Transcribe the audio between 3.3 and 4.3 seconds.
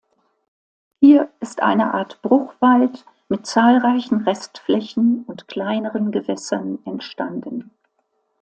zahlreichen